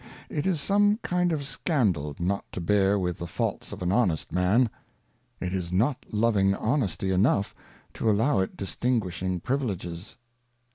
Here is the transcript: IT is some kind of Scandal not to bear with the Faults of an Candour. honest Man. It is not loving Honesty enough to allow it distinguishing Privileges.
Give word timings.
IT 0.31 0.47
is 0.47 0.59
some 0.59 0.97
kind 1.03 1.31
of 1.31 1.45
Scandal 1.45 2.15
not 2.17 2.43
to 2.53 2.59
bear 2.59 2.97
with 2.97 3.19
the 3.19 3.27
Faults 3.27 3.71
of 3.71 3.83
an 3.83 3.89
Candour. 3.89 4.01
honest 4.01 4.31
Man. 4.33 4.67
It 5.39 5.53
is 5.53 5.71
not 5.71 6.07
loving 6.11 6.55
Honesty 6.55 7.11
enough 7.11 7.53
to 7.93 8.09
allow 8.09 8.39
it 8.39 8.57
distinguishing 8.57 9.39
Privileges. 9.41 10.17